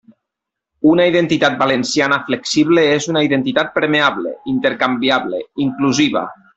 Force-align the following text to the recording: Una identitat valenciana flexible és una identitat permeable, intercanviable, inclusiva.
Una 0.91 1.05
identitat 1.09 1.59
valenciana 1.59 2.19
flexible 2.31 2.87
és 2.95 3.09
una 3.13 3.25
identitat 3.29 3.73
permeable, 3.79 4.35
intercanviable, 4.57 5.47
inclusiva. 5.71 6.31